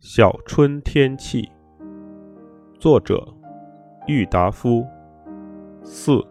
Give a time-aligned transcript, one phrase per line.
[0.00, 1.50] 小春天气，
[2.78, 3.26] 作者
[4.06, 4.86] 郁达夫。
[5.82, 6.24] 四，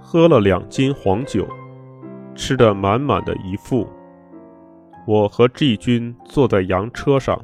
[0.00, 1.46] 喝了两斤黄酒，
[2.34, 3.86] 吃得满满的一副。
[5.06, 7.40] 我和季军坐在洋车上，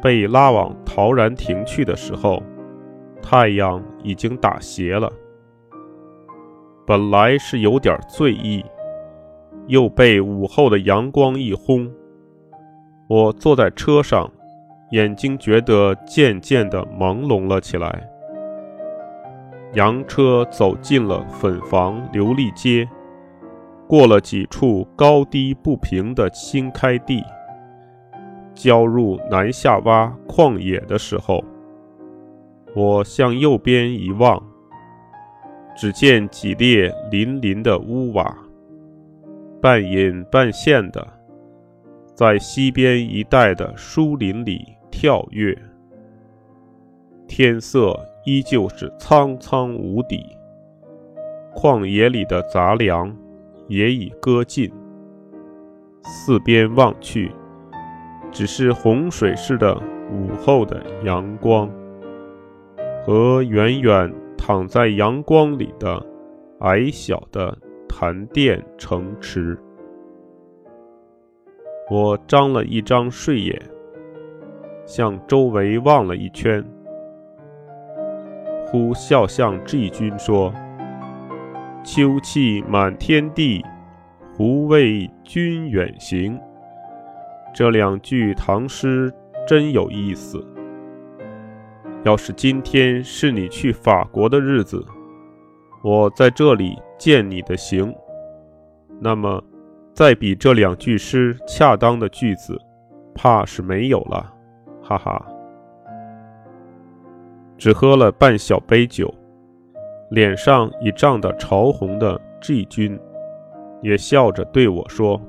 [0.00, 2.40] 被拉往陶然亭去的时候，
[3.20, 5.12] 太阳已经打斜了。
[6.86, 8.64] 本来是有点醉意，
[9.66, 11.90] 又被午后的阳光一烘。
[13.14, 14.26] 我坐在车上，
[14.92, 18.08] 眼睛觉得渐渐地朦胧了起来。
[19.74, 22.88] 洋车走进了粉房琉璃街，
[23.86, 27.22] 过了几处高低不平的新开地，
[28.54, 31.44] 交入南下洼旷野的时候，
[32.74, 34.42] 我向右边一望。
[35.76, 38.34] 只见几列粼粼的屋瓦，
[39.60, 41.06] 半隐半现的，
[42.14, 45.56] 在西边一带的树林里跳跃。
[47.26, 50.24] 天色依旧是苍苍无底，
[51.54, 53.14] 旷野里的杂粮
[53.68, 54.72] 也已割尽。
[56.02, 57.30] 四边望去，
[58.30, 59.76] 只是洪水似的
[60.10, 61.70] 午后的阳光
[63.04, 64.12] 和远远。
[64.44, 66.04] 躺在阳光里的
[66.62, 67.56] 矮小的
[67.88, 69.56] 潭殿城池，
[71.90, 73.60] 我张了一张睡眼，
[74.86, 76.64] 向周围望了一圈，
[78.66, 80.52] 忽笑向季军说
[81.84, 83.62] ：“秋气满天地，
[84.34, 86.38] 胡为君远行？”
[87.52, 89.12] 这两句唐诗
[89.46, 90.42] 真有意思。
[92.04, 94.82] 要是今天是你去法国的日子，
[95.82, 97.94] 我在这里践你的行，
[98.98, 99.42] 那么，
[99.94, 102.58] 再比这两句诗恰当的句子，
[103.14, 104.32] 怕是没有了。
[104.82, 105.24] 哈哈！
[107.58, 109.12] 只喝了半小杯酒，
[110.10, 112.98] 脸上已涨得潮红的 G 君，
[113.82, 115.20] 也笑着对我说：“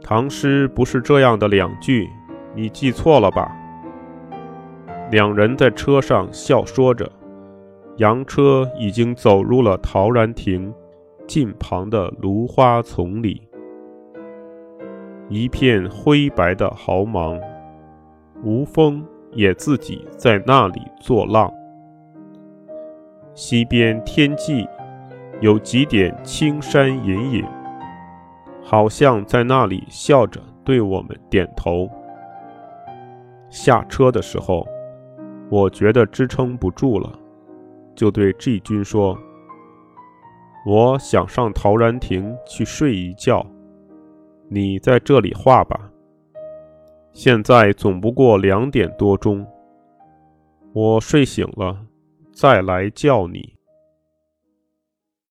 [0.00, 2.08] 唐诗不是这样的两句，
[2.54, 3.52] 你记错了吧？”
[5.10, 7.10] 两人在车上笑说着，
[7.96, 10.72] 洋车已经走入了陶然亭
[11.26, 13.47] 近旁的芦花丛里，
[15.28, 17.38] 一片灰白的毫芒。
[18.42, 21.52] 吴风也自己在那里作浪。
[23.34, 24.66] 西边天际
[25.40, 27.44] 有几点青山隐隐，
[28.62, 31.88] 好像在那里笑着对我们点头。
[33.48, 34.66] 下车的时候。
[35.50, 37.10] 我觉得支撑不住了，
[37.96, 39.18] 就对 G 君说
[40.66, 43.46] ：“我想上陶然亭去睡一觉，
[44.48, 45.90] 你在这里画吧。
[47.12, 49.46] 现在总不过两点多钟，
[50.72, 51.76] 我睡醒了
[52.32, 53.57] 再来叫你。”